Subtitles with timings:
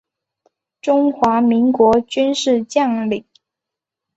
[0.81, 3.23] 中华民国军事将领。